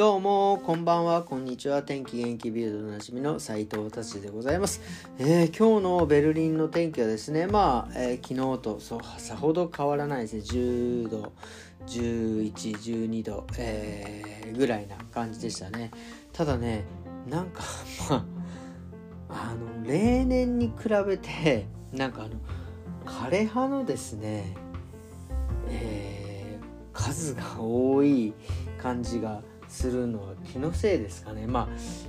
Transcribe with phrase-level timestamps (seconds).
[0.00, 1.82] どうも、こんばんは、こんにちは。
[1.82, 4.80] 天気元気ビルドのなじみの斉藤達でございます、
[5.18, 10.40] えー、今日のベルリンの天気はですね、まあ、えー、昨日とそうさほど変わらないですね。
[10.40, 11.32] 10度、
[11.86, 15.90] 11、12度、えー、ぐらいな感じでしたね。
[16.32, 16.86] ただね、
[17.28, 17.62] なんか、
[18.08, 18.24] ま
[19.28, 22.30] あ、あの、例年に比べて、なんかあの、
[23.04, 24.56] 枯葉のですね、
[25.68, 28.32] えー、数が多い
[28.78, 31.46] 感じがするのは気のせいですかね。
[31.46, 31.68] まあ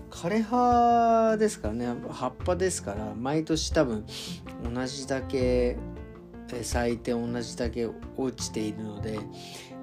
[0.10, 1.88] 枯れ葉ですからね。
[2.10, 4.06] 葉っぱですから毎年多分
[4.64, 5.78] 同じだけ
[6.64, 7.88] 咲いて同じだけ
[8.18, 9.20] 落ちているので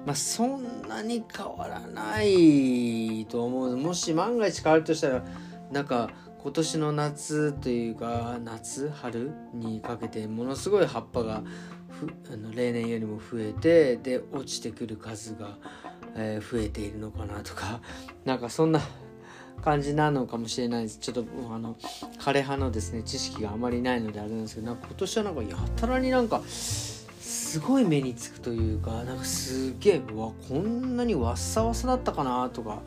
[0.05, 3.77] まあそんなに変わらないと思う。
[3.77, 5.23] もし万が一変わるとしたら
[5.71, 11.43] なんか今年の夏というか夏春にかけてものすごい葉っぱが
[12.31, 15.57] あの例年よりも増えてで落ちてくる数が
[16.15, 17.81] えー、増えているのかなとか
[18.25, 18.81] なんかそんな
[19.63, 20.99] 感じなのかもしれないです。
[20.99, 21.75] ちょっとあの
[22.17, 32.79] 枯葉のですね知識があまりないのであれなんですけどなんか今年はなんかやたらになんかすごい目につくというかなんかすげえわこんなにわっさわさだったかなとか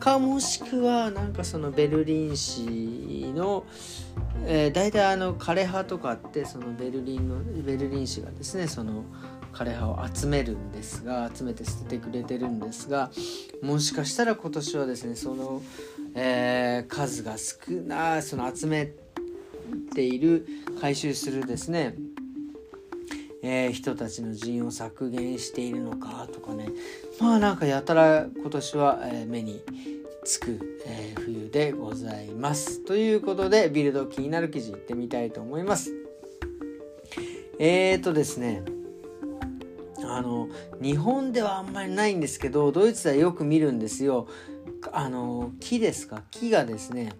[0.00, 3.64] かもしくはなんかそのベルリン市の、
[4.46, 9.04] えー、大体あの枯葉とかってそのベルリンのベルリン市がですねその
[9.58, 13.10] 枯葉を集めるんですが集めて捨ててくれてるんですが
[13.60, 15.62] もしかしたら今年はですねその、
[16.14, 18.92] えー、数が少ないその集め
[19.94, 20.46] ている
[20.80, 21.96] 回収するですね
[23.40, 26.70] えー、人たちの人員を削減しているのかとかね
[27.20, 29.62] まあなんかやたら今年は、えー、目に
[30.24, 32.84] つく、えー、冬でございます。
[32.84, 35.92] ということでビルド気になる記事いってみたいと思います。
[37.60, 38.64] えーとですね
[40.08, 40.48] あの
[40.80, 44.26] 日本ではあんまりないんですけどドイツではよく見るんですよ。
[44.92, 46.22] あの木ですか？
[46.30, 47.12] 木がですね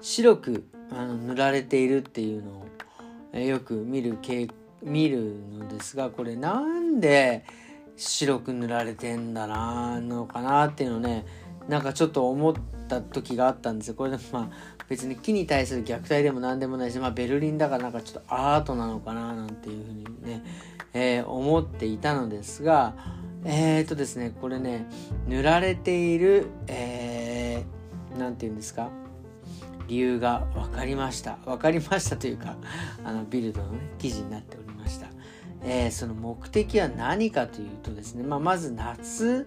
[0.00, 2.66] 白くあの塗られているっていうのを、
[3.32, 4.18] えよく見る
[4.82, 7.44] 見るのですがこれなんで
[7.96, 11.24] 白く塗られてんだなのかなっていうのをね
[11.68, 12.54] なんかちょっと思っ
[12.88, 20.44] た時があったんですよこれでもまあ別に木に対する虐待でも何でもないし、まあ、ベルリンだからなんかちょっとアートなのかななんていうふうにね
[20.98, 22.94] えー、思っていたのですが、
[23.44, 24.86] えっ、とですね、これね、
[25.28, 28.88] 塗られている、えー、て言うんですか、
[29.88, 31.36] 理由が分かりました。
[31.44, 32.56] 分かりましたというか、
[33.04, 35.08] あの、ビルドのね、記事になっておりました。
[35.62, 39.46] えー、その目的は何かというとですね、まあ、まず夏、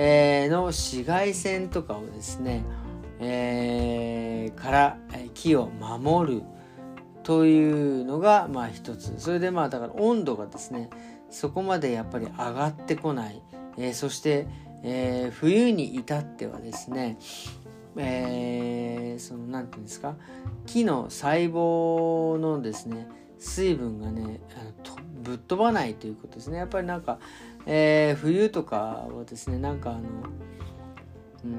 [0.00, 2.62] えー、の紫外線とかをですね、
[3.18, 4.98] えー、から
[5.34, 6.42] 木を守る、
[7.24, 9.12] というのがまあ一つ。
[9.18, 10.88] それでまあだから温度がですね
[11.28, 13.42] そこまでやっぱり上がってこない、
[13.76, 14.46] えー、そして、
[14.82, 17.18] えー、冬に至ってはですね
[17.96, 20.14] えー、その何て言うんですか？
[20.66, 24.72] 木の細胞のですね水分がねあの
[25.28, 26.56] ぶっ飛ばないということですね。
[26.56, 27.18] やっぱりなんか、
[27.66, 30.00] えー、冬とかはですねなんかあの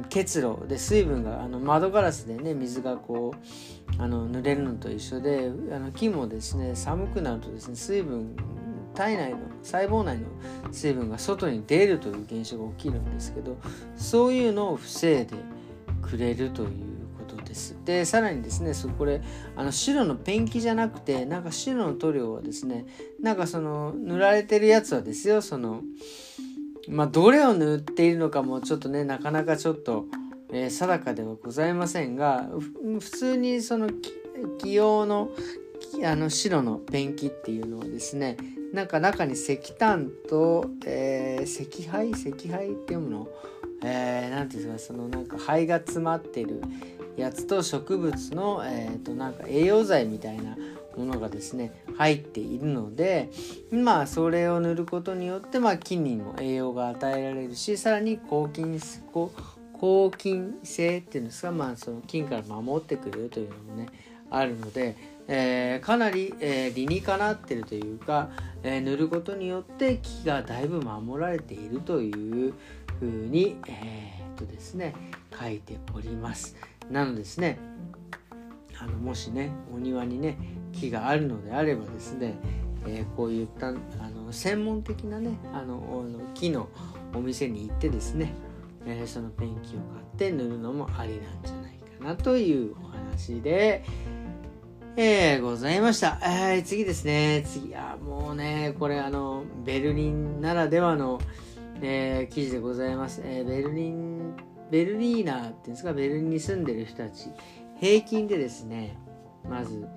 [0.09, 8.35] 結露で水分があの窓ガラスでね水がこうあの濡れるのと一緒であの木もですね寒くなるとですね水分
[8.96, 10.25] 体内の細胞内の
[10.72, 13.57] 水分が外に出るという現象が起きるんですけど
[13.96, 15.36] そういうのを防いで
[16.01, 16.69] くれるという
[17.49, 17.75] です。
[17.83, 19.21] でさらにですねそこで
[19.57, 22.85] あの白のペンキじゃなくてなんか白の塗料はですね
[23.21, 25.81] なんかその塗られてるやつはですよその
[26.88, 30.05] まあ、どれを塗っているのかもちょっとねなかなかちょっと、
[30.51, 32.49] えー、定かではございませんが
[32.99, 33.89] 普通にその
[34.57, 35.29] 起用の
[36.03, 38.38] あの白のペンキっていうのはですね
[38.73, 42.11] なんか中に石炭と、えー、石灰？
[42.11, 43.27] 石灰っていうもの？
[43.83, 44.93] えー、なんていうんですか？
[44.93, 46.61] そのなんか灰が詰まってる
[47.19, 50.57] やつと植物の、えー、となんか栄養剤みたいな
[50.97, 53.30] ものがですね入っているので
[53.71, 58.80] まあそれを塗ることによって、まあ、菌にも栄養が与えられるしさらに抗菌
[59.12, 63.88] 抗菌性っていうんですか、まあ、その菌から守ってくれるというのもね
[64.30, 64.95] あるので、
[65.27, 68.30] えー、かなり、えー、理にかなってるというか、
[68.63, 72.54] えー、塗ることによって木がだいぶ守られているという
[73.00, 74.94] ふうに、えー、っとですね
[75.39, 76.56] 書いております。
[76.89, 77.59] なのですね。
[78.81, 80.38] あのもしねお庭にね
[80.71, 82.36] 木があるのであればですね、
[82.88, 85.81] えー、こういったあの専門的なねあの
[86.33, 86.69] 木の
[87.13, 88.33] お店に行ってですね、
[88.86, 93.83] えー、そのペンキを買って塗るのもありなんじゃないかなというお話で、
[94.95, 97.44] えー、ございました、えー、次ですね。
[97.45, 101.19] 次はもうねこれあのベルリンならではの
[101.81, 104.08] えー、記事でございます、えー、ベルリン
[104.71, 105.94] ベルリーナーっていうんですか？
[105.94, 107.30] ベルリンに住んでる人たち。
[107.80, 108.98] 平均でですね
[109.50, 109.88] まず、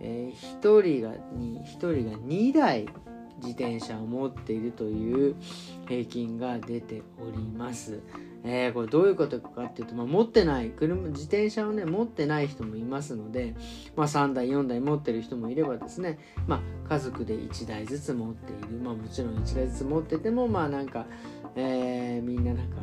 [0.00, 2.88] えー、1人が1人が2台
[3.40, 5.36] 自転車を持っているという
[5.86, 8.00] 平均が出ております。
[8.44, 13.56] えー、これどういうことかっていうと、まあ、持ってない車自転車をね持ってない人もいますので、
[13.96, 21.06] まあ、3台4台持ってる人もいればですね、まあ、家族で1台ずつ持っている、まあ、もちろん1台ずつ持っててもまあなんか、
[21.56, 22.76] えー、みんななんか、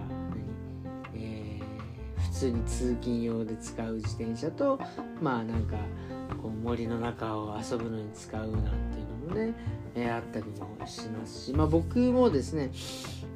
[2.46, 4.80] 通に通勤用で使う自転車と
[5.22, 5.78] まあなんか
[6.42, 8.52] こう森の中を遊ぶのに使うなん
[8.92, 9.54] ていうのもね、
[9.96, 12.72] えー、あったりもしますし、まあ、僕もですね、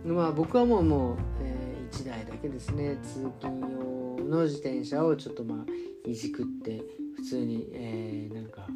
[0.05, 6.83] まあ、僕はもうもう、えー、1台だけですね通勤用の自転車をちょっとまあいじくって
[7.15, 8.67] 普通に、えー、なんか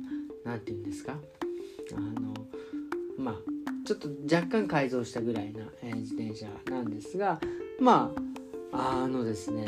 [0.44, 1.16] なんて言うんですか
[1.96, 2.34] あの
[3.18, 3.36] まあ
[3.86, 7.40] ちょっと若干改造したぐらいな、えー、自転車なんですが
[7.80, 8.12] ま
[8.72, 9.66] ああのですね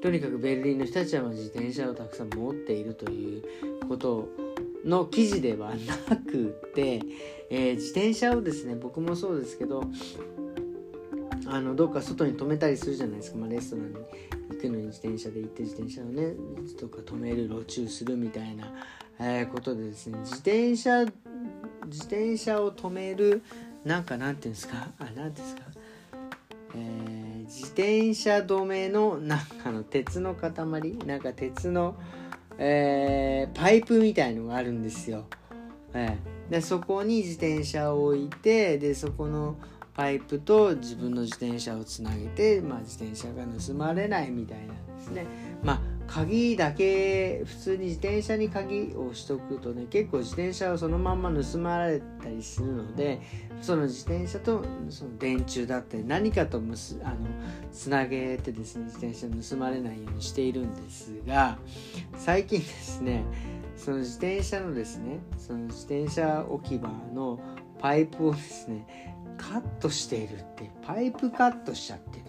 [0.00, 3.42] とにかくベルリンの人たちは自転車をたくさん持っているという
[3.88, 4.28] こと
[4.84, 5.72] の記事では
[6.08, 7.02] なくて、
[7.50, 9.84] えー、自転車をですね僕もそうですけど
[11.46, 13.94] あのどっか外に止めたりするじゃないですか、まあ、レストランに
[14.50, 16.34] 行くのに自転車で行って自転車をね
[16.80, 18.72] どっか止める路中するみたいな、
[19.18, 23.42] えー、ことでですね自転車自転車を止める
[23.84, 24.88] なんかなんていうんですか？
[24.98, 25.62] あなんですか？
[26.74, 30.52] えー、自転車止めのなんかの鉄の塊？
[31.06, 31.96] なんか鉄の、
[32.58, 35.24] えー、パイプみたいのがあるんですよ。
[35.94, 39.56] えー、でそこに自転車を置いてでそこの
[39.94, 45.26] パイプと自分の自転車をつなげて、まあ、自転車が盗まれないみたいなんですね。
[45.62, 53.20] まあ鍵だけ普通に自転車に鍵をしとくとね結構自転車をそのまんま盗まれたりするので
[53.60, 57.16] その自転車とその電柱だったり何かとむすあの
[57.70, 61.58] つなげてですね自転車盗まれないようにしているんですが
[62.16, 63.24] 最近ですね
[63.76, 67.38] その自転車のですねその自転車置き場の
[67.78, 72.27] パイプをですねカットしているってパイプカットしちゃってる。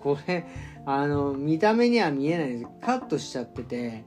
[0.00, 0.46] これ
[0.86, 2.66] あの見た目には見えないです。
[2.80, 4.04] カットしちゃってて。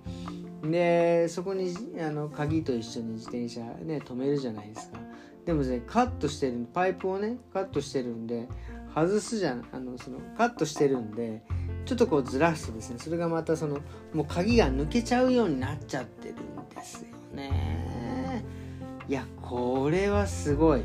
[0.64, 5.00] でそこにあの鍵と一緒に自転車ね止めるじゃないですか。
[5.44, 8.48] でもねカットしてるパイプをねカットしてるんで
[8.94, 9.66] 外すじゃん。
[9.72, 11.42] あのそのカットしてるんで
[11.86, 13.80] ちょっとこうずらすとですねそれがまたその
[14.14, 16.38] もう鍵が抜けちゃうようになっちゃってるん
[16.70, 18.46] ですよね。
[19.08, 20.84] いやこれはすごい。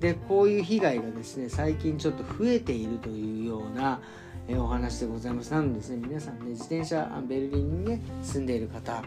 [0.00, 4.00] でこういう被害がですね最近ちょっと増えているというような
[4.46, 5.52] えお話でございます。
[5.52, 9.02] なのでですね皆さんね自転車ベルリンにね住んでいる方あ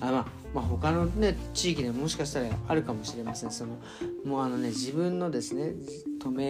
[0.00, 3.50] まあまあ、他のね地域でもしかしたらあるかもしれません。
[3.50, 3.78] その
[4.24, 5.72] もうあのね自分のですね
[6.20, 6.44] 止め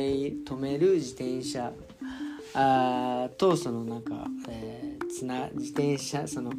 [0.44, 1.72] 止める自転車
[2.54, 6.50] あとそのなんか、えー、つな自転車その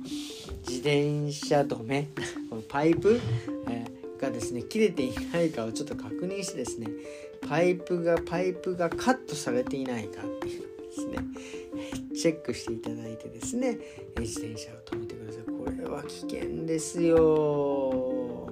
[0.67, 2.07] 自転車止め
[2.49, 3.19] このパイプ、
[4.23, 6.87] がですね切れていないかをちょっと確認してですね
[7.47, 11.17] パイプがパイプがカットされていないかっていうのをですね
[12.15, 13.77] チェックしていただいてですね
[14.17, 15.43] 自転車を止めてください。
[15.43, 18.49] これは危険ですよ。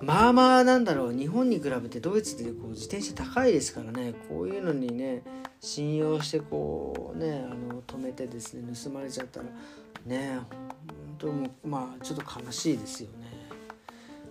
[0.00, 1.12] まあまあなんだろう。
[1.12, 4.14] 日本に比べてドイツでこう自転車高いですからね。
[4.28, 5.22] こういうのにね
[5.60, 9.46] 信用してこうねあの止めてですね盗まれちゃったら
[10.04, 13.35] ね本当もまあちょっと悲しいですよね。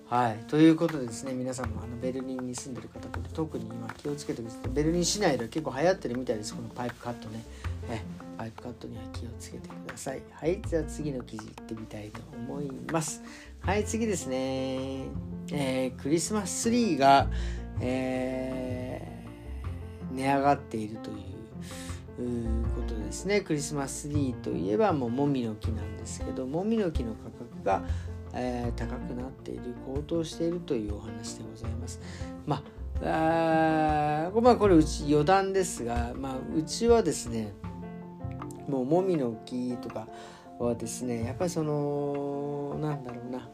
[0.08, 4.70] はい、ということでですね皆さんもあのベルリンに住んでる方特に今気をつけてください。
[4.70, 6.54] ベルリン市内では結構流行ってるみたいです。
[6.54, 7.44] このパイプカットね。
[7.90, 8.02] え
[8.38, 10.22] パイプカットには気をつけてください。
[10.32, 10.62] はい。
[10.62, 13.24] じゃあ次の記事いってみたいと思います。
[13.62, 13.84] はい。
[13.84, 15.06] 次ですね、
[15.52, 17.28] えー、クリスマスツリーが、
[17.82, 23.42] えー、値上がっているということですね。
[23.42, 27.84] クリスマスツリーといえばもうもみの木なんですけどもみの木の価格が
[28.36, 32.00] えー、高くなっている高騰しているというお話でございます。
[32.46, 37.54] まああまあこれうち余談ですが、まあ、うちはですね
[38.70, 40.08] もうもみの木とか
[40.60, 43.50] はですねやっぱりそのなんだろうな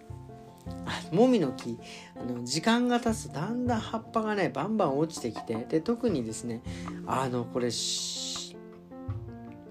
[0.85, 1.79] あもみの木
[2.15, 6.61] あの時間が経つとだんだん葉っぱがねバンバン落ちてきてで特にですね
[7.07, 7.69] あのこれ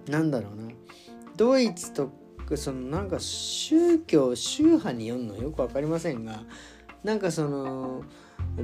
[0.08, 0.70] なんだろうな
[1.36, 2.10] ドイツと
[2.56, 6.42] そのなんか宗教宗派によるのよく分かりませんが
[7.04, 8.02] なんかその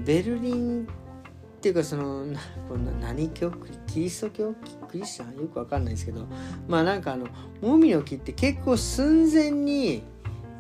[0.05, 2.27] ベルリンっていうかその
[2.69, 3.51] こんな何教
[3.87, 4.55] キリスト教
[4.89, 5.41] クリスチャン？
[5.41, 6.27] よく分かんないですけど
[6.69, 7.27] まあなんかあの
[7.61, 10.03] もみの木って結構寸前に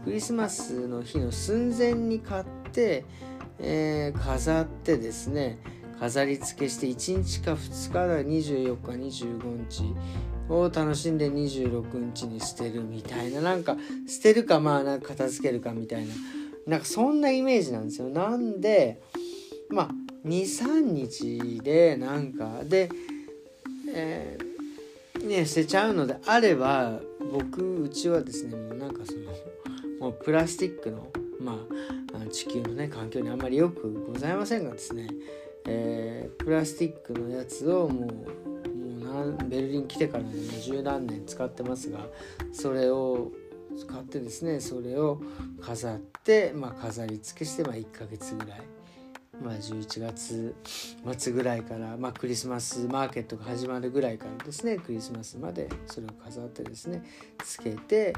[0.04, 3.04] クリスマスの日の寸前に買って、
[3.58, 5.58] えー、飾ってですね
[5.98, 9.94] 飾り付けして1日か2日だ24日25日。
[10.48, 13.40] を楽しんで26日に捨てるみたいな。
[13.40, 13.76] なんか
[14.06, 16.14] 捨てるかまあなんか片付けるかみたいな。
[16.66, 18.08] なんかそんなイメージなんですよ。
[18.08, 19.00] なんで
[19.70, 19.90] まあ
[20.26, 22.90] 23日でなんかで、
[23.94, 27.00] えー、ね捨てちゃうのであれば
[27.32, 29.20] 僕うちはですねもうなんかその
[30.00, 31.08] もうプラスチックの
[31.40, 35.08] まあ地球のね環境にあんまりよくございませんがですね、
[35.66, 38.55] えー、プラスチックのやつをもう
[39.46, 40.30] ベルリン来てからも
[40.62, 42.00] 十何年使ってますが
[42.52, 43.32] それを
[43.76, 45.20] 使ってですねそれを
[45.60, 48.60] 飾って、まあ、飾り付けして、まあ、1ヶ月ぐらい、
[49.42, 50.54] まあ、11月
[51.18, 57.02] 末ぐらいから、まあ、クリスマスマーケットが始まるぐらいからですねクリスマスまでそれを飾ってですね
[57.44, 58.14] つけて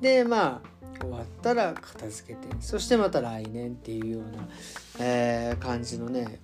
[0.00, 4.48] でまあ終わったら片付けてそしてまた来年っていうような、
[5.00, 6.40] えー、感じのね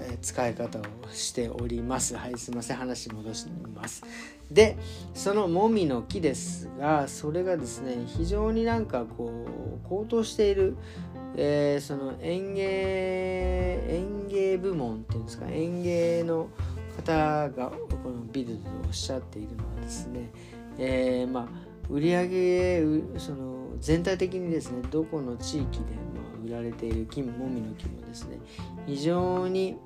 [0.00, 2.16] え使い方をしております。
[2.16, 4.02] はいすいません話戻します。
[4.50, 4.76] で
[5.14, 10.76] そのもみの木ですがそれがですね非常になんかこう高騰している、
[11.36, 16.48] えー、その園芸園芸部門っていうんですか園芸の
[16.96, 17.70] 方が
[18.02, 20.30] このビルドでおっしゃっているのはですね、
[20.78, 22.82] えー、まあ売上
[23.18, 25.84] その全体的にですねどこの地域で
[26.46, 28.38] 売られている木もみの木もですね
[28.86, 29.76] 非常に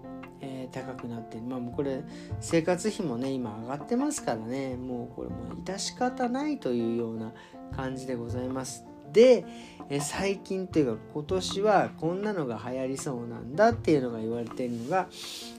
[0.45, 2.03] えー、高くなってまあもうこれ
[2.41, 7.33] 生活費もね今上がってますからねもうこれもう致し方ないというような
[7.75, 8.85] 感じでございます。
[9.13, 9.45] で、
[9.91, 15.07] え最近というか今年はこんなのが流行りそうなんだっていうのが言われてるのが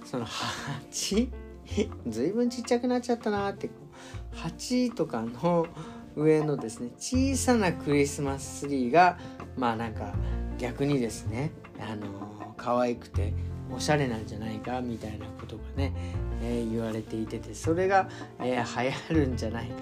[0.04, 1.32] その鉢
[2.08, 3.70] ずいぶんちっちゃくなっちゃったなって
[4.34, 5.68] 鉢とかの
[6.15, 9.18] 上のですね小さなクリスマスツリーが
[9.56, 10.13] まあなんか
[10.58, 13.34] 逆にですねあの可愛くて
[13.75, 15.94] おしゃれなんじゃないかみたいなことがね、
[16.41, 19.74] えー、言われていててそれが、えー、流行るんじゃないか。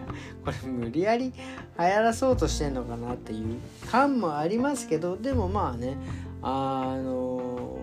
[0.46, 1.32] これ無理やり
[1.80, 3.60] 流行らそうとしてんのかなっていう
[3.90, 5.96] 感もありますけどでもまあね
[6.42, 7.78] あの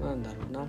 [0.00, 0.66] ー、なんだろうな。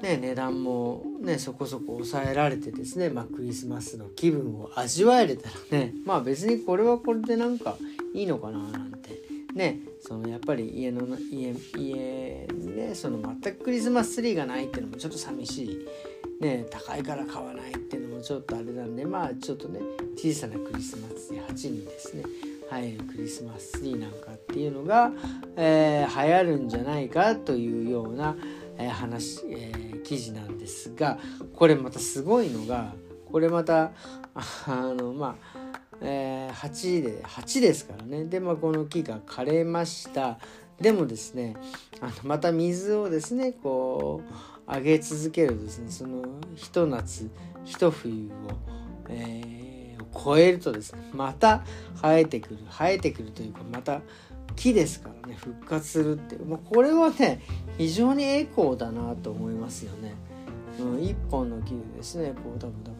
[0.00, 7.76] ね、値段もねそこそこ抑えられてですね、まあ、クリスマスの気分を味わえれたらねまあ別にこれはこれでなんか
[8.14, 9.20] いいのかななんて
[9.54, 15.86] ねそのやっぱり家の家家ねその全くクリスマスツリーがないっていうのもちょっと寂しい。
[16.40, 19.80] ね高いから買わないっていうのもちょっとあれなんでまあちょっとね
[20.16, 22.24] 小さなクリスマスツリー8にですね
[22.70, 25.12] 入るクリスマスツリーなんかっていうのが、
[25.56, 28.36] えー、流行るんじゃないかというような、
[28.78, 31.18] えー、話、えー、記事なんですが
[31.54, 32.94] これまたすごいのが
[33.30, 33.92] これまた
[34.34, 35.59] あのまあ
[36.02, 40.38] えー、8で8ですからねで、まあ、この木が枯れました
[40.80, 41.56] でもですね
[42.00, 44.22] あのまた水をですねこ
[44.68, 46.22] う上げ続けるとですねその
[46.54, 47.30] ひと夏
[47.64, 48.30] ひと冬を、
[49.08, 51.62] えー、超えるとですねまた
[52.00, 54.00] 生えてくる生えてくるというかまた
[54.56, 57.40] 木ですからね復活するっていう、まあ、これはね
[57.76, 60.14] 非常にエコーだなと思いますよね。
[60.78, 62.99] うん、一本の木でですねこう多分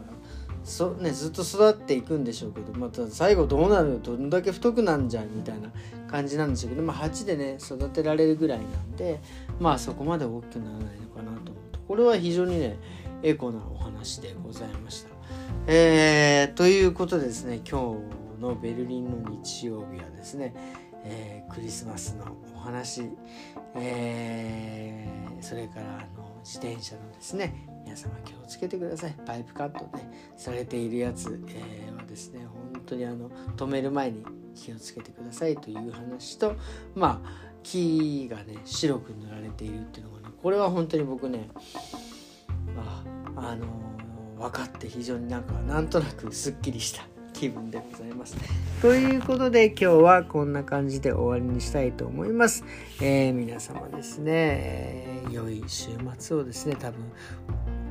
[0.71, 5.69] そね、ずっと育っていくんでしょうけどまた最後どうなるどんだけ太くなんじゃんみたいな
[6.09, 9.21] 感じなんでしょうけど、まあ、鉢でね育てられるぐらいなんで
[9.59, 12.79] まあそこまで大きくならないのかなと思うとこれは非常にね
[13.25, 15.11] エコなお話でございました。
[15.67, 17.97] えー、ということでですね今
[18.39, 20.55] 日のベルリンの日曜日はですね、
[21.05, 23.11] えー、クリスマスのお話、
[23.75, 36.55] えー、それからあの自転車のですね皆様気をつけてくださいパイプカットねされているやつ、えー、はですね本当にあの止める前に気をつけてくださいという話と
[36.95, 37.31] まあ
[37.65, 41.49] 木がね白く塗られているっていうのがねこれは本当に僕ね
[42.77, 43.03] あ
[43.35, 48.37] あのー、分かって非常になんかなんとなくすっきりした気分でございます。
[48.83, 52.65] ということで今日はこんな感じで終わりにしたいと思います。
[53.01, 57.01] えー、皆様ですね、えー、良い週末をですね多分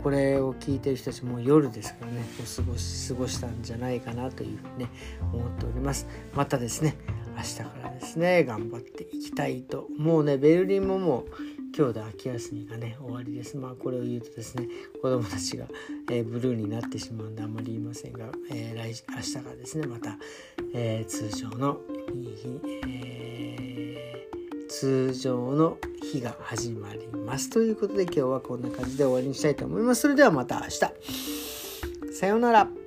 [0.04, 4.90] これを聞いてる人たちも夜ですからねお過ごし過ごしたんじゃないかなというふうにね
[5.34, 6.08] 思っております。
[6.34, 6.96] またですね
[7.36, 10.38] 明日からですね頑張っていきたいともうね。
[10.38, 11.26] ベルリンももう
[11.78, 13.58] 今日で秋休みがね終わりです。
[13.58, 14.68] まあこれを言うとですね
[15.02, 15.66] 子供たちが、
[16.10, 20.18] えー、ブルーになってしまうんであんまり言いませんが、えー、来明日からですねまた、
[20.74, 21.80] えー、通常の
[22.14, 23.40] いい日、えー
[24.70, 25.78] 通常の
[26.10, 27.50] 日が始まります。
[27.50, 30.02] ということで今日はこんな感じで終わりにしたいと思います。
[30.02, 32.14] それではまた明日。
[32.14, 32.79] さようなら。